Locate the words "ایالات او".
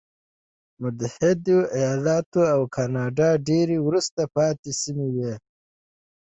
1.77-2.61